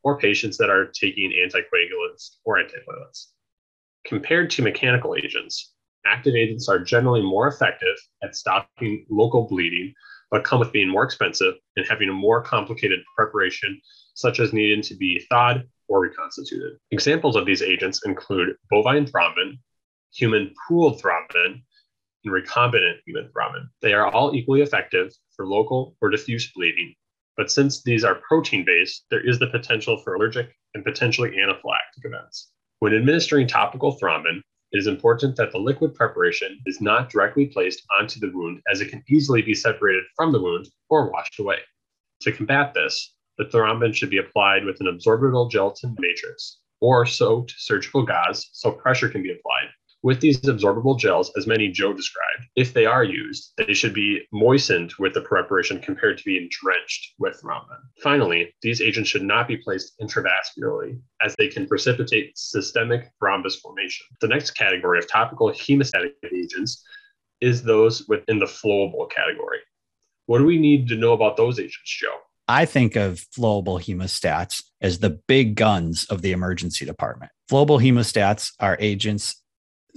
or 0.05 0.19
patients 0.19 0.59
that 0.59 0.71
are 0.71 0.93
taking 0.93 1.33
anticoagulants 1.33 2.37
or 2.45 2.59
antiplatelets. 2.59 3.31
Compared 4.07 4.51
to 4.51 4.63
mechanical 4.63 5.17
agents, 5.17 5.74
active 6.07 6.35
agents 6.35 6.69
are 6.69 6.79
generally 6.79 7.23
more 7.23 7.49
effective 7.49 7.97
at 8.23 8.37
stopping 8.37 9.07
local 9.11 9.47
bleeding, 9.47 9.93
but 10.31 10.45
come 10.45 10.61
with 10.61 10.73
being 10.73 10.89
more 10.89 11.05
expensive 11.05 11.55
and 11.77 11.87
having 11.87 12.09
a 12.09 12.13
more 12.13 12.43
complicated 12.43 13.01
preparation 13.17 13.81
such 14.15 14.41
as 14.41 14.53
needing 14.53 14.83
to 14.83 14.97
be 14.97 15.25
thawed 15.29 15.65
or 15.89 16.01
reconstituted. 16.01 16.79
Examples 16.91 17.37
of 17.37 17.47
these 17.47 17.63
agents 17.63 18.01
include 18.05 18.57
bovine 18.71 19.07
thrombin, 19.07 19.59
human 20.13 20.53
pooled 20.67 21.01
thrombin, 21.01 21.63
and 22.25 22.33
recombinant 22.33 22.97
human 23.07 23.31
thrombin. 23.37 23.67
They 23.83 23.93
are 23.93 24.07
all 24.07 24.35
equally 24.35 24.63
effective 24.63 25.13
for 25.37 25.47
local 25.47 25.97
or 26.01 26.11
diffuse 26.11 26.51
bleeding, 26.53 26.95
but 27.37 27.51
since 27.51 27.83
these 27.83 28.05
are 28.05 28.21
protein 28.27 28.65
based, 28.65 29.05
there 29.11 29.27
is 29.27 29.39
the 29.39 29.49
potential 29.49 29.99
for 29.99 30.15
allergic 30.15 30.55
and 30.75 30.85
potentially 30.85 31.31
anaphylactic 31.31 32.05
events. 32.05 32.51
When 32.79 32.95
administering 32.95 33.47
topical 33.47 33.99
thrombin, 33.99 34.43
it 34.75 34.79
is 34.79 34.89
important 34.89 35.37
that 35.37 35.53
the 35.53 35.59
liquid 35.59 35.95
preparation 35.95 36.59
is 36.67 36.81
not 36.81 37.09
directly 37.09 37.47
placed 37.47 37.85
onto 37.97 38.19
the 38.19 38.33
wound 38.35 38.61
as 38.69 38.81
it 38.81 38.91
can 38.91 39.05
easily 39.09 39.41
be 39.41 39.55
separated 39.55 40.03
from 40.17 40.33
the 40.33 40.43
wound 40.43 40.67
or 40.91 41.13
washed 41.13 41.39
away. 41.39 41.59
To 42.23 42.33
combat 42.33 42.75
this, 42.75 43.15
the 43.39 43.45
thrombin 43.45 43.95
should 43.95 44.11
be 44.11 44.19
applied 44.19 44.65
with 44.65 44.81
an 44.81 44.89
absorbable 44.89 45.49
gelatin 45.49 45.95
matrix 46.01 46.59
or 46.81 47.07
soaked 47.07 47.55
surgical 47.57 48.05
gauze 48.05 48.51
so 48.53 48.73
pressure 48.73 49.09
can 49.09 49.23
be 49.23 49.31
applied. 49.31 49.69
With 50.05 50.21
these 50.21 50.39
absorbable 50.43 50.99
gels, 50.99 51.33
as 51.35 51.47
many 51.47 51.69
Joe 51.69 51.95
described, 51.95 52.45
if 52.57 52.75
they 52.75 52.85
are 52.85 53.05
used, 53.05 53.55
they 53.57 53.73
should 53.73 53.95
be 53.95 54.21
moistened 54.35 54.93
with 54.99 55.15
the 55.15 55.23
preparation 55.23 55.81
compared 55.81 56.19
to 56.19 56.25
being 56.25 56.51
drenched 56.51 57.15
with 57.19 57.41
thrombin. 57.41 57.81
Finally, 58.03 58.55
these 58.61 58.83
agents 58.83 59.09
should 59.09 59.23
not 59.23 59.49
be 59.49 59.57
placed 59.57 59.99
intravascularly 60.03 61.01
as 61.23 61.35
they 61.39 61.49
can 61.49 61.67
precipitate 61.67 62.37
systemic 62.37 63.11
thrombus 63.19 63.59
formation. 63.63 64.05
The 64.21 64.29
next 64.29 64.51
category 64.51 64.99
of 64.99 65.11
topical 65.11 65.51
hemostatic 65.51 66.13
agents 66.31 66.85
is 67.41 67.63
those 67.63 68.07
within 68.07 68.39
the 68.39 68.45
flowable 68.45 69.11
category. 69.11 69.61
What 70.27 70.37
do 70.37 70.45
we 70.45 70.59
need 70.59 70.87
to 70.89 70.97
know 70.97 71.15
about 71.15 71.39
those 71.39 71.59
agents, 71.59 71.97
Joe? 71.99 72.19
I 72.47 72.67
think 72.67 72.95
of 72.95 73.25
flowable 73.35 73.81
hemostats 73.81 74.65
as 74.83 74.99
the 74.99 75.19
big 75.29 75.55
guns 75.55 76.05
of 76.11 76.21
the 76.21 76.33
emergency 76.33 76.85
department. 76.85 77.33
Flowable 77.51 77.83
hemostats 77.83 78.51
are 78.61 78.77
agents 78.81 79.41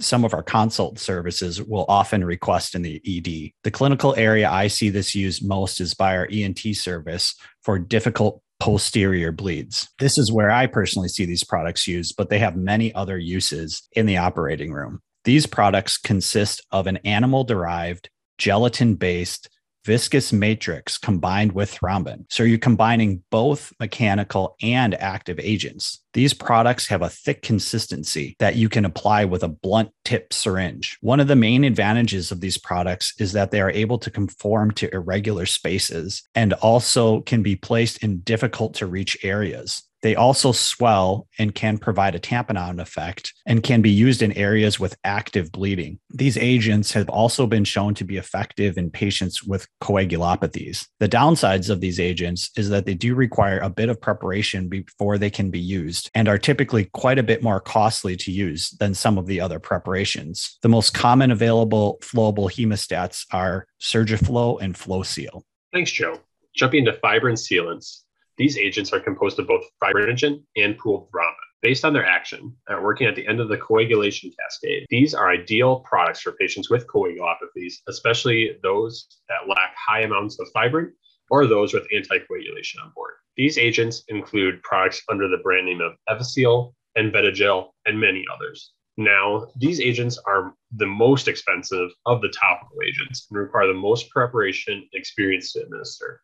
some 0.00 0.24
of 0.24 0.34
our 0.34 0.42
consult 0.42 0.98
services 0.98 1.62
will 1.62 1.84
often 1.88 2.24
request 2.24 2.74
in 2.74 2.82
the 2.82 3.00
ED. 3.04 3.52
The 3.64 3.70
clinical 3.70 4.14
area 4.16 4.48
I 4.48 4.68
see 4.68 4.90
this 4.90 5.14
used 5.14 5.46
most 5.46 5.80
is 5.80 5.94
by 5.94 6.16
our 6.16 6.28
ENT 6.30 6.60
service 6.76 7.34
for 7.62 7.78
difficult 7.78 8.42
posterior 8.60 9.32
bleeds. 9.32 9.88
This 9.98 10.18
is 10.18 10.32
where 10.32 10.50
I 10.50 10.66
personally 10.66 11.08
see 11.08 11.24
these 11.24 11.44
products 11.44 11.86
used, 11.86 12.14
but 12.16 12.28
they 12.28 12.38
have 12.38 12.56
many 12.56 12.94
other 12.94 13.18
uses 13.18 13.82
in 13.92 14.06
the 14.06 14.16
operating 14.16 14.72
room. 14.72 15.00
These 15.24 15.46
products 15.46 15.96
consist 15.98 16.64
of 16.70 16.86
an 16.86 16.98
animal 16.98 17.44
derived, 17.44 18.10
gelatin 18.38 18.94
based 18.94 19.48
viscous 19.88 20.34
matrix 20.34 20.98
combined 20.98 21.52
with 21.52 21.74
thrombin. 21.74 22.26
So 22.28 22.42
you're 22.42 22.58
combining 22.58 23.22
both 23.30 23.72
mechanical 23.80 24.54
and 24.60 24.94
active 24.96 25.40
agents. 25.40 26.04
These 26.12 26.34
products 26.34 26.88
have 26.88 27.00
a 27.00 27.08
thick 27.08 27.40
consistency 27.40 28.36
that 28.38 28.56
you 28.56 28.68
can 28.68 28.84
apply 28.84 29.24
with 29.24 29.42
a 29.42 29.48
blunt 29.48 29.88
tip 30.04 30.34
syringe. 30.34 30.98
One 31.00 31.20
of 31.20 31.28
the 31.28 31.36
main 31.36 31.64
advantages 31.64 32.30
of 32.30 32.42
these 32.42 32.58
products 32.58 33.14
is 33.18 33.32
that 33.32 33.50
they 33.50 33.62
are 33.62 33.70
able 33.70 33.96
to 34.00 34.10
conform 34.10 34.72
to 34.72 34.92
irregular 34.92 35.46
spaces 35.46 36.22
and 36.34 36.52
also 36.52 37.22
can 37.22 37.42
be 37.42 37.56
placed 37.56 38.04
in 38.04 38.20
difficult 38.20 38.74
to 38.74 38.86
reach 38.86 39.16
areas. 39.24 39.87
They 40.02 40.14
also 40.14 40.52
swell 40.52 41.26
and 41.38 41.54
can 41.54 41.78
provide 41.78 42.14
a 42.14 42.20
tamponade 42.20 42.80
effect 42.80 43.32
and 43.46 43.62
can 43.62 43.82
be 43.82 43.90
used 43.90 44.22
in 44.22 44.32
areas 44.32 44.78
with 44.78 44.96
active 45.04 45.50
bleeding. 45.50 45.98
These 46.10 46.36
agents 46.36 46.92
have 46.92 47.08
also 47.08 47.46
been 47.46 47.64
shown 47.64 47.94
to 47.94 48.04
be 48.04 48.16
effective 48.16 48.78
in 48.78 48.90
patients 48.90 49.42
with 49.42 49.66
coagulopathies. 49.82 50.86
The 51.00 51.08
downsides 51.08 51.70
of 51.70 51.80
these 51.80 51.98
agents 51.98 52.50
is 52.56 52.68
that 52.70 52.86
they 52.86 52.94
do 52.94 53.14
require 53.14 53.58
a 53.58 53.70
bit 53.70 53.88
of 53.88 54.00
preparation 54.00 54.68
before 54.68 55.18
they 55.18 55.30
can 55.30 55.50
be 55.50 55.60
used 55.60 56.10
and 56.14 56.28
are 56.28 56.38
typically 56.38 56.84
quite 56.92 57.18
a 57.18 57.22
bit 57.22 57.42
more 57.42 57.60
costly 57.60 58.16
to 58.16 58.30
use 58.30 58.70
than 58.78 58.94
some 58.94 59.18
of 59.18 59.26
the 59.26 59.40
other 59.40 59.58
preparations. 59.58 60.58
The 60.62 60.68
most 60.68 60.94
common 60.94 61.30
available 61.30 61.98
flowable 62.02 62.50
hemostats 62.50 63.26
are 63.32 63.66
Surgiflo 63.80 64.60
and 64.60 64.74
FloSeal. 64.74 65.42
Thanks, 65.72 65.90
Joe. 65.90 66.20
Jumping 66.54 66.86
to 66.86 66.92
fibrin 66.94 67.34
sealants, 67.34 68.02
These 68.38 68.56
agents 68.56 68.92
are 68.92 69.00
composed 69.00 69.38
of 69.38 69.48
both 69.48 69.64
fibrinogen 69.82 70.44
and 70.56 70.78
pooled 70.78 71.10
thrombin. 71.10 71.34
Based 71.60 71.84
on 71.84 71.92
their 71.92 72.06
action 72.06 72.56
and 72.68 72.84
working 72.84 73.08
at 73.08 73.16
the 73.16 73.26
end 73.26 73.40
of 73.40 73.48
the 73.48 73.56
coagulation 73.56 74.30
cascade, 74.38 74.86
these 74.90 75.12
are 75.12 75.28
ideal 75.28 75.80
products 75.80 76.20
for 76.20 76.32
patients 76.32 76.70
with 76.70 76.86
coagulopathies, 76.86 77.74
especially 77.88 78.56
those 78.62 79.08
that 79.28 79.48
lack 79.48 79.74
high 79.76 80.02
amounts 80.02 80.38
of 80.38 80.46
fibrin 80.54 80.92
or 81.30 81.46
those 81.46 81.74
with 81.74 81.82
anticoagulation 81.92 82.80
on 82.82 82.92
board. 82.94 83.14
These 83.36 83.58
agents 83.58 84.04
include 84.06 84.62
products 84.62 85.02
under 85.08 85.26
the 85.26 85.38
brand 85.38 85.66
name 85.66 85.80
of 85.80 85.94
Evicel 86.08 86.74
and 86.94 87.12
Vitagel 87.12 87.70
and 87.86 88.00
many 88.00 88.24
others. 88.32 88.72
Now, 88.96 89.46
these 89.56 89.80
agents 89.80 90.18
are 90.26 90.54
the 90.76 90.86
most 90.86 91.28
expensive 91.28 91.90
of 92.06 92.20
the 92.20 92.30
topical 92.30 92.78
agents 92.86 93.26
and 93.30 93.38
require 93.38 93.66
the 93.66 93.74
most 93.74 94.10
preparation 94.10 94.74
and 94.74 94.84
experience 94.92 95.52
to 95.52 95.62
administer. 95.62 96.20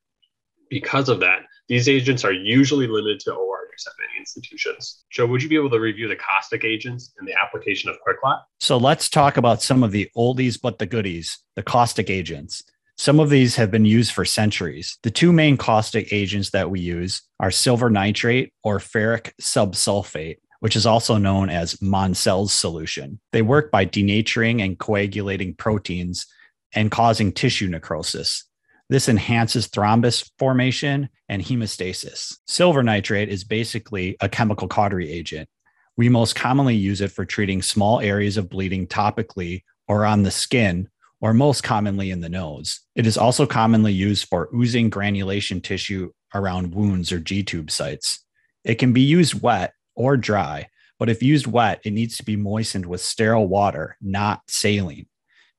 Because 0.75 1.09
of 1.09 1.21
that, 1.21 1.43
these 1.69 1.89
agents 1.89 2.25
are 2.25 2.33
usually 2.33 2.89
limited 2.89 3.21
to 3.21 3.33
OR 3.33 3.69
use 3.71 3.87
at 3.87 3.93
many 3.97 4.19
institutions. 4.19 5.05
Joe, 5.09 5.25
would 5.27 5.41
you 5.41 5.49
be 5.49 5.55
able 5.55 5.71
to 5.71 5.79
review 5.79 6.09
the 6.09 6.17
caustic 6.17 6.65
agents 6.65 7.13
and 7.17 7.29
the 7.29 7.35
application 7.41 7.91
of 7.91 7.97
QuikClot? 7.97 8.41
So 8.59 8.77
let's 8.77 9.09
talk 9.09 9.37
about 9.37 9.63
some 9.63 9.85
of 9.85 9.93
the 9.93 10.11
oldies 10.17 10.61
but 10.61 10.81
the 10.81 10.87
goodies, 10.87 11.39
the 11.55 11.63
caustic 11.63 12.11
agents. 12.11 12.65
Some 12.97 13.21
of 13.21 13.31
these 13.31 13.55
have 13.55 13.71
been 13.71 13.85
used 13.85 14.11
for 14.11 14.25
centuries. 14.25 14.99
The 15.05 15.13
two 15.13 15.33
main 15.33 15.57
caustic 15.57 16.13
agents 16.13 16.51
that 16.51 16.71
we 16.71 16.81
use 16.81 17.23
are 17.39 17.53
silver 17.53 17.89
nitrate 17.89 18.53
or 18.65 18.81
ferric 18.81 19.31
subsulfate, 19.41 20.39
which 20.59 20.75
is 20.75 20.87
also 20.87 21.19
known 21.19 21.51
as 21.51 21.81
Monsel's 21.81 22.53
solution. 22.53 23.21
They 23.31 23.43
work 23.43 23.71
by 23.71 23.87
denaturing 23.87 24.61
and 24.61 24.77
coagulating 24.77 25.55
proteins 25.55 26.27
and 26.73 26.91
causing 26.91 27.31
tissue 27.31 27.69
necrosis. 27.69 28.45
This 28.91 29.09
enhances 29.09 29.69
thrombus 29.69 30.31
formation 30.39 31.09
and 31.29 31.43
hemostasis. 31.43 32.37
Silver 32.47 32.83
nitrate 32.83 33.31
is 33.31 33.45
basically 33.45 34.17
a 34.21 34.29
chemical 34.29 34.69
cautery 34.69 35.11
agent. 35.11 35.49
We 35.97 36.09
most 36.09 36.35
commonly 36.35 36.75
use 36.75 37.01
it 37.01 37.13
for 37.13 37.25
treating 37.25 37.63
small 37.63 38.01
areas 38.01 38.37
of 38.37 38.51
bleeding 38.51 38.87
topically 38.87 39.63
or 39.89 40.05
on 40.05 40.23
the 40.23 40.31
skin, 40.31 40.89
or 41.21 41.33
most 41.33 41.63
commonly 41.63 42.11
in 42.11 42.21
the 42.21 42.29
nose. 42.29 42.81
It 42.95 43.07
is 43.07 43.17
also 43.17 43.47
commonly 43.47 43.93
used 43.93 44.29
for 44.29 44.49
oozing 44.55 44.91
granulation 44.91 45.61
tissue 45.61 46.11
around 46.35 46.75
wounds 46.75 47.13
or 47.13 47.21
G 47.21 47.43
tube 47.43 47.71
sites. 47.71 48.25
It 48.65 48.75
can 48.77 48.93
be 48.93 49.03
used 49.03 49.41
wet 49.41 49.73
or 49.95 50.17
dry, 50.17 50.69
but 50.99 51.09
if 51.09 51.23
used 51.23 51.47
wet, 51.47 51.81
it 51.85 51.93
needs 51.93 52.17
to 52.19 52.25
be 52.25 52.37
moistened 52.37 52.87
with 52.87 53.01
sterile 53.01 53.49
water, 53.49 53.97
not 54.03 54.43
saline. 54.49 55.07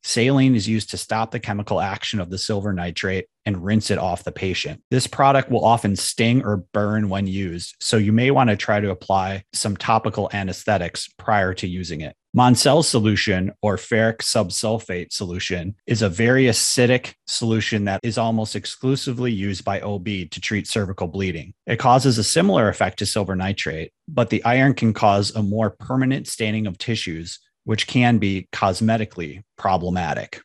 Saline 0.06 0.54
is 0.54 0.68
used 0.68 0.92
to 0.92 0.98
stop 0.98 1.32
the 1.32 1.40
chemical 1.40 1.82
action 1.82 2.20
of 2.20 2.30
the 2.30 2.38
silver 2.38 2.72
nitrate 2.72 3.26
and 3.44 3.66
rinse 3.66 3.90
it 3.90 3.98
off 3.98 4.24
the 4.24 4.32
patient. 4.32 4.80
This 4.92 5.08
product 5.08 5.50
will 5.50 5.66
often 5.66 5.96
sting 5.96 6.46
or 6.46 6.58
burn 6.74 7.10
when 7.10 7.26
used, 7.26 7.76
so 7.80 7.98
you 7.98 8.14
may 8.14 8.30
want 8.30 8.52
to 8.52 8.56
try 8.56 8.80
to 8.80 8.92
apply 8.92 9.46
some 9.52 9.76
topical 9.76 10.30
anesthetics 10.32 11.10
prior 11.18 11.56
to 11.56 11.68
using 11.68 12.02
it. 12.02 12.16
Monsel's 12.36 12.88
solution 12.88 13.52
or 13.64 13.78
ferric 13.78 14.18
subsulfate 14.18 15.12
solution 15.12 15.74
is 15.88 16.04
a 16.04 16.10
very 16.10 16.44
acidic 16.46 17.14
solution 17.26 17.86
that 17.86 18.02
is 18.04 18.20
almost 18.20 18.56
exclusively 18.56 19.32
used 19.32 19.66
by 19.66 19.82
OB 19.82 20.06
to 20.06 20.40
treat 20.40 20.68
cervical 20.68 21.08
bleeding. 21.08 21.54
It 21.66 21.78
causes 21.78 22.20
a 22.20 22.24
similar 22.24 22.70
effect 22.70 23.00
to 23.00 23.08
silver 23.08 23.36
nitrate, 23.36 23.92
but 24.08 24.30
the 24.30 24.44
iron 24.44 24.76
can 24.76 24.94
cause 24.94 25.34
a 25.34 25.42
more 25.42 25.72
permanent 25.72 26.28
staining 26.28 26.68
of 26.68 26.78
tissues 26.78 27.40
which 27.66 27.88
can 27.88 28.18
be 28.18 28.48
cosmetically 28.54 29.44
problematic. 29.58 30.42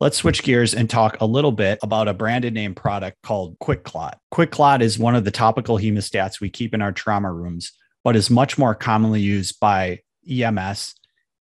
Let's 0.00 0.16
switch 0.16 0.42
gears 0.42 0.74
and 0.74 0.90
talk 0.90 1.20
a 1.20 1.26
little 1.26 1.52
bit 1.52 1.78
about 1.82 2.08
a 2.08 2.14
branded 2.14 2.54
name 2.54 2.74
product 2.74 3.18
called 3.22 3.56
QuikClot. 3.60 4.14
QuikClot 4.34 4.80
is 4.80 4.98
one 4.98 5.14
of 5.14 5.24
the 5.24 5.30
topical 5.30 5.78
hemostats 5.78 6.40
we 6.40 6.50
keep 6.50 6.74
in 6.74 6.82
our 6.82 6.90
trauma 6.90 7.32
rooms, 7.32 7.70
but 8.02 8.16
is 8.16 8.28
much 8.28 8.58
more 8.58 8.74
commonly 8.74 9.20
used 9.20 9.60
by 9.60 10.00
EMS 10.28 10.96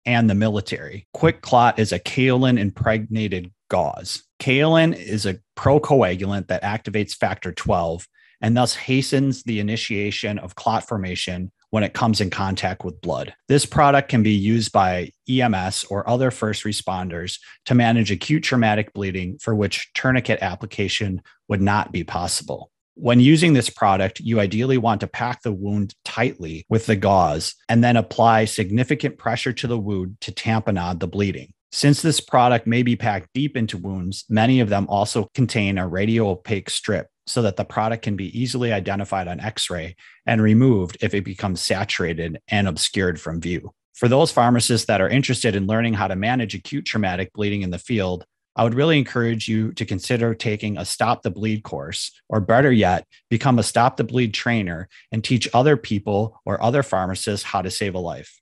and 0.08 0.28
the 0.28 0.34
military. 0.34 1.08
QuikClot 1.16 1.78
is 1.78 1.92
a 1.92 2.00
kaolin 2.00 2.58
impregnated 2.58 3.52
gauze. 3.70 4.24
Kaolin 4.40 4.96
is 4.96 5.26
a 5.28 5.40
procoagulant 5.56 6.48
that 6.48 6.64
activates 6.64 7.14
factor 7.14 7.52
12 7.52 8.08
and 8.42 8.56
thus 8.56 8.76
hastens 8.76 9.44
the 9.44 9.60
initiation 9.60 10.40
of 10.40 10.56
clot 10.56 10.88
formation 10.88 11.52
when 11.70 11.84
it 11.84 11.94
comes 11.94 12.22
in 12.22 12.30
contact 12.30 12.84
with 12.84 13.02
blood. 13.02 13.34
This 13.48 13.66
product 13.66 14.10
can 14.10 14.24
be 14.24 14.32
used 14.32 14.72
by 14.72 15.12
EMS 15.30 15.86
or 15.90 16.10
other 16.10 16.32
first 16.32 16.64
responders 16.64 17.40
to 17.66 17.76
manage 17.76 18.12
acute 18.12 18.44
traumatic 18.44 18.94
bleeding 18.94 19.38
for 19.40 19.54
which 19.54 19.92
tourniquet 19.94 20.40
application 20.42 21.22
would 21.48 21.62
not 21.62 21.92
be 21.92 22.04
possible. 22.04 22.72
When 22.96 23.20
using 23.20 23.54
this 23.54 23.70
product, 23.70 24.20
you 24.22 24.40
ideally 24.40 24.80
want 24.80 25.02
to 25.02 25.08
pack 25.08 25.44
the 25.44 25.52
wound 25.52 25.94
tightly 26.04 26.66
with 26.68 26.88
the 26.88 26.96
gauze 26.96 27.54
and 27.70 27.84
then 27.84 27.96
apply 27.96 28.46
significant 28.46 29.20
pressure 29.20 29.54
to 29.54 29.68
the 29.68 29.78
wound 29.78 30.18
to 30.22 30.32
tamponade 30.32 31.00
the 31.00 31.08
bleeding. 31.08 31.54
Since 31.72 32.02
this 32.02 32.20
product 32.20 32.66
may 32.66 32.82
be 32.82 32.96
packed 32.96 33.30
deep 33.36 33.56
into 33.56 33.78
wounds, 33.78 34.26
many 34.30 34.62
of 34.62 34.70
them 34.70 34.88
also 34.90 35.30
contain 35.36 35.78
a 35.78 35.88
radio 35.88 36.30
opaque 36.30 36.72
strip 36.72 37.08
so 37.28 37.42
that 37.42 37.58
the 37.58 37.66
product 37.66 38.04
can 38.04 38.16
be 38.16 38.38
easily 38.40 38.74
identified 38.74 39.28
on 39.28 39.40
x 39.40 39.70
ray 39.70 39.96
and 40.26 40.42
removed 40.42 40.98
if 41.02 41.14
it 41.14 41.26
becomes 41.26 41.62
saturated 41.62 42.40
and 42.48 42.68
obscured 42.68 43.20
from 43.20 43.42
view. 43.42 43.72
For 43.94 44.08
those 44.08 44.32
pharmacists 44.32 44.88
that 44.88 45.02
are 45.02 45.10
interested 45.10 45.56
in 45.56 45.68
learning 45.68 45.96
how 45.96 46.08
to 46.08 46.16
manage 46.16 46.56
acute 46.56 46.86
traumatic 46.86 47.34
bleeding 47.34 47.64
in 47.64 47.72
the 47.72 47.80
field, 47.80 48.26
I 48.56 48.64
would 48.64 48.74
really 48.74 48.98
encourage 48.98 49.48
you 49.48 49.72
to 49.74 49.86
consider 49.86 50.34
taking 50.34 50.78
a 50.78 50.86
Stop 50.86 51.22
the 51.22 51.30
Bleed 51.30 51.64
course, 51.64 52.12
or 52.28 52.40
better 52.40 52.72
yet, 52.72 53.06
become 53.30 53.60
a 53.60 53.64
Stop 53.64 53.98
the 53.98 54.04
Bleed 54.04 54.34
trainer 54.34 54.90
and 55.12 55.24
teach 55.24 55.48
other 55.54 55.78
people 55.78 56.42
or 56.44 56.62
other 56.62 56.82
pharmacists 56.82 57.46
how 57.46 57.62
to 57.62 57.70
save 57.70 57.94
a 57.94 58.00
life. 58.00 58.40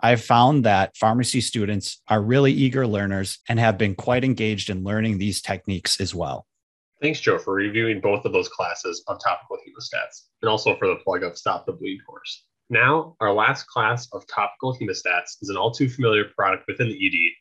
I've 0.00 0.22
found 0.22 0.64
that 0.64 0.96
pharmacy 0.96 1.40
students 1.40 2.00
are 2.08 2.22
really 2.22 2.52
eager 2.52 2.86
learners 2.86 3.38
and 3.48 3.58
have 3.58 3.76
been 3.76 3.94
quite 3.94 4.24
engaged 4.24 4.70
in 4.70 4.84
learning 4.84 5.18
these 5.18 5.42
techniques 5.42 6.00
as 6.00 6.14
well. 6.14 6.46
Thanks, 7.00 7.20
Joe, 7.20 7.38
for 7.38 7.54
reviewing 7.54 8.00
both 8.00 8.26
of 8.26 8.32
those 8.32 8.48
classes 8.48 9.02
of 9.08 9.18
topical 9.22 9.56
hemostats 9.56 10.26
and 10.42 10.50
also 10.50 10.76
for 10.76 10.86
the 10.86 10.96
plug 10.96 11.22
of 11.22 11.38
Stop 11.38 11.64
the 11.64 11.72
Bleed 11.72 12.00
course. 12.06 12.44
Now, 12.68 13.16
our 13.20 13.32
last 13.32 13.66
class 13.68 14.06
of 14.12 14.26
topical 14.26 14.76
hemostats 14.76 15.38
is 15.40 15.48
an 15.48 15.56
all 15.56 15.70
too 15.70 15.88
familiar 15.88 16.26
product 16.36 16.64
within 16.68 16.88
the 16.88 17.06
ED, 17.06 17.32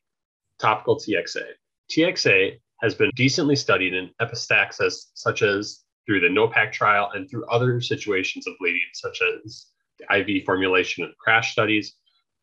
topical 0.60 0.98
TXA. 0.98 1.44
TXA 1.92 2.58
has 2.82 2.96
been 2.96 3.12
decently 3.16 3.58
studied 3.58 3.94
in 3.94 4.10
epistaxis, 4.22 5.08
such 5.14 5.42
as 5.42 5.84
through 6.06 6.22
the 6.22 6.28
NOPAC 6.28 6.72
trial 6.72 7.12
and 7.14 7.30
through 7.30 7.46
other 7.48 7.82
situations 7.82 8.48
of 8.48 8.54
bleeding, 8.60 8.82
such 8.94 9.22
as 9.22 9.68
the 10.00 10.16
IV 10.16 10.46
formulation 10.46 11.04
of 11.04 11.18
crash 11.18 11.52
studies 11.52 11.96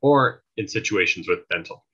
or 0.02 0.42
in 0.58 0.68
situations 0.68 1.26
with 1.28 1.48
dental 1.48 1.86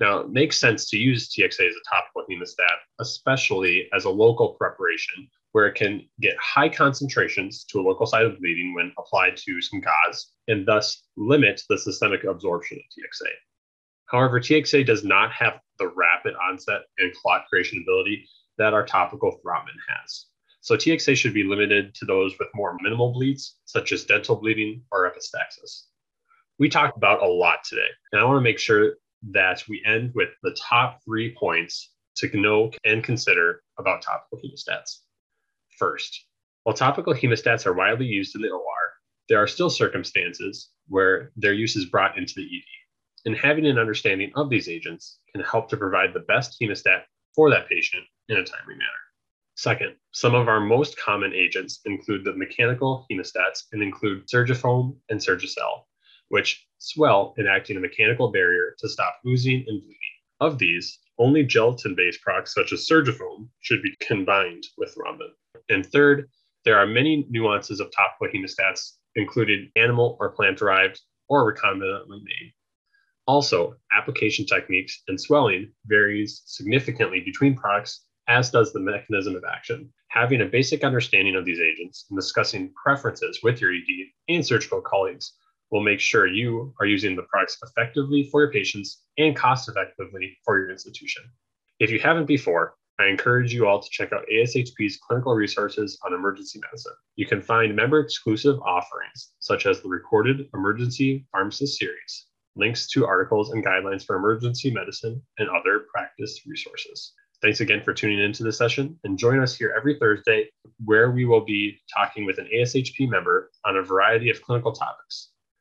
now, 0.00 0.20
it 0.20 0.30
makes 0.30 0.58
sense 0.58 0.88
to 0.90 0.96
use 0.96 1.28
TXA 1.28 1.68
as 1.68 1.74
a 1.74 1.94
topical 1.94 2.24
hemostat, 2.30 2.78
especially 3.00 3.86
as 3.92 4.06
a 4.06 4.10
local 4.10 4.54
preparation 4.54 5.28
where 5.52 5.66
it 5.66 5.74
can 5.74 6.08
get 6.20 6.36
high 6.38 6.70
concentrations 6.70 7.64
to 7.64 7.80
a 7.80 7.82
local 7.82 8.06
site 8.06 8.24
of 8.24 8.38
bleeding 8.38 8.72
when 8.74 8.92
applied 8.98 9.36
to 9.36 9.60
some 9.60 9.80
gauze 9.80 10.32
and 10.48 10.66
thus 10.66 11.02
limit 11.16 11.62
the 11.68 11.76
systemic 11.76 12.24
absorption 12.24 12.78
of 12.78 12.84
TXA. 12.84 13.30
However, 14.06 14.40
TXA 14.40 14.86
does 14.86 15.04
not 15.04 15.32
have 15.32 15.60
the 15.78 15.88
rapid 15.88 16.34
onset 16.34 16.82
and 16.98 17.12
clot 17.14 17.42
creation 17.50 17.82
ability 17.82 18.26
that 18.58 18.72
our 18.72 18.86
topical 18.86 19.38
thrombin 19.44 19.76
has. 19.88 20.26
So 20.62 20.76
TXA 20.76 21.16
should 21.16 21.34
be 21.34 21.44
limited 21.44 21.94
to 21.96 22.04
those 22.06 22.38
with 22.38 22.48
more 22.54 22.76
minimal 22.80 23.12
bleeds, 23.12 23.56
such 23.66 23.92
as 23.92 24.04
dental 24.04 24.36
bleeding 24.36 24.82
or 24.92 25.10
epistaxis. 25.10 25.84
We 26.58 26.68
talked 26.68 26.96
about 26.96 27.22
a 27.22 27.26
lot 27.26 27.64
today, 27.64 27.88
and 28.12 28.20
I 28.20 28.24
want 28.24 28.38
to 28.38 28.42
make 28.42 28.58
sure 28.58 28.94
that 29.30 29.62
we 29.68 29.82
end 29.86 30.12
with 30.14 30.30
the 30.42 30.56
top 30.58 31.00
three 31.04 31.34
points 31.38 31.90
to 32.16 32.40
know 32.40 32.70
and 32.84 33.04
consider 33.04 33.62
about 33.78 34.02
topical 34.02 34.38
hemostats. 34.38 34.98
First, 35.78 36.26
while 36.64 36.74
topical 36.74 37.14
hemostats 37.14 37.66
are 37.66 37.72
widely 37.72 38.06
used 38.06 38.34
in 38.34 38.42
the 38.42 38.50
OR, 38.50 38.62
there 39.28 39.42
are 39.42 39.46
still 39.46 39.70
circumstances 39.70 40.70
where 40.88 41.32
their 41.36 41.52
use 41.52 41.76
is 41.76 41.86
brought 41.86 42.18
into 42.18 42.34
the 42.36 42.42
ED. 42.42 43.26
And 43.26 43.36
having 43.36 43.66
an 43.66 43.78
understanding 43.78 44.32
of 44.34 44.50
these 44.50 44.68
agents 44.68 45.18
can 45.32 45.42
help 45.42 45.68
to 45.70 45.76
provide 45.76 46.12
the 46.12 46.20
best 46.20 46.56
hemostat 46.60 47.02
for 47.34 47.50
that 47.50 47.68
patient 47.68 48.04
in 48.28 48.36
a 48.36 48.44
timely 48.44 48.74
manner. 48.74 48.90
Second, 49.54 49.94
some 50.12 50.34
of 50.34 50.48
our 50.48 50.60
most 50.60 50.98
common 50.98 51.34
agents 51.34 51.80
include 51.84 52.24
the 52.24 52.34
mechanical 52.34 53.06
hemostats 53.10 53.64
and 53.72 53.82
include 53.82 54.26
Surgifoam 54.26 54.96
and 55.10 55.20
Surgicel, 55.20 55.84
which 56.30 56.66
swell, 56.78 57.34
enacting 57.38 57.76
a 57.76 57.80
mechanical 57.80 58.32
barrier 58.32 58.74
to 58.78 58.88
stop 58.88 59.16
oozing 59.26 59.64
and 59.66 59.80
bleeding. 59.82 59.98
Of 60.40 60.58
these, 60.58 60.98
only 61.18 61.44
gelatin 61.44 61.94
based 61.94 62.22
products 62.22 62.54
such 62.54 62.72
as 62.72 62.86
Surgifoam 62.86 63.50
should 63.60 63.82
be 63.82 63.94
combined 64.00 64.64
with 64.78 64.94
thrombin. 64.94 65.28
And 65.68 65.84
third, 65.84 66.30
there 66.64 66.78
are 66.78 66.86
many 66.86 67.26
nuances 67.28 67.80
of 67.80 67.90
topical 67.90 68.28
hemostats, 68.28 68.92
including 69.16 69.70
animal 69.76 70.16
or 70.18 70.30
plant 70.30 70.58
derived 70.58 71.00
or 71.28 71.52
recombinantly 71.52 72.22
made. 72.22 72.52
Also, 73.26 73.74
application 73.92 74.46
techniques 74.46 75.02
and 75.08 75.20
swelling 75.20 75.72
varies 75.86 76.42
significantly 76.46 77.20
between 77.20 77.56
products, 77.56 78.06
as 78.28 78.50
does 78.50 78.72
the 78.72 78.80
mechanism 78.80 79.36
of 79.36 79.44
action. 79.44 79.92
Having 80.08 80.42
a 80.42 80.46
basic 80.46 80.84
understanding 80.84 81.36
of 81.36 81.44
these 81.44 81.60
agents 81.60 82.06
and 82.08 82.18
discussing 82.18 82.72
preferences 82.82 83.40
with 83.42 83.60
your 83.60 83.72
ED 83.72 84.06
and 84.28 84.46
surgical 84.46 84.80
colleagues 84.80 85.34
will 85.70 85.82
make 85.82 86.00
sure 86.00 86.26
you 86.26 86.74
are 86.80 86.86
using 86.86 87.16
the 87.16 87.22
products 87.22 87.58
effectively 87.62 88.28
for 88.30 88.42
your 88.42 88.52
patients 88.52 89.02
and 89.18 89.36
cost 89.36 89.68
effectively 89.68 90.36
for 90.44 90.58
your 90.58 90.70
institution. 90.70 91.22
If 91.78 91.90
you 91.90 91.98
haven't 91.98 92.26
before, 92.26 92.74
I 92.98 93.06
encourage 93.06 93.54
you 93.54 93.66
all 93.66 93.80
to 93.80 93.88
check 93.90 94.12
out 94.12 94.26
ASHP's 94.30 94.98
clinical 94.98 95.34
resources 95.34 95.98
on 96.04 96.12
emergency 96.12 96.60
medicine. 96.60 96.92
You 97.16 97.24
can 97.24 97.40
find 97.40 97.74
member 97.74 98.00
exclusive 98.00 98.60
offerings, 98.60 99.32
such 99.38 99.64
as 99.64 99.80
the 99.80 99.88
recorded 99.88 100.48
Emergency 100.52 101.24
Pharmacist 101.32 101.78
Series, 101.78 102.26
links 102.56 102.86
to 102.88 103.06
articles 103.06 103.52
and 103.52 103.64
guidelines 103.64 104.04
for 104.04 104.16
emergency 104.16 104.70
medicine, 104.70 105.22
and 105.38 105.48
other 105.48 105.86
practice 105.90 106.42
resources. 106.46 107.14
Thanks 107.40 107.60
again 107.60 107.82
for 107.82 107.94
tuning 107.94 108.18
into 108.18 108.42
the 108.42 108.52
session 108.52 108.98
and 109.04 109.18
join 109.18 109.40
us 109.40 109.56
here 109.56 109.72
every 109.74 109.98
Thursday 109.98 110.50
where 110.84 111.10
we 111.10 111.24
will 111.24 111.42
be 111.42 111.80
talking 111.96 112.26
with 112.26 112.36
an 112.36 112.50
ASHP 112.54 113.08
member 113.08 113.50
on 113.64 113.78
a 113.78 113.82
variety 113.82 114.28
of 114.28 114.42
clinical 114.42 114.72
topics. 114.72 115.30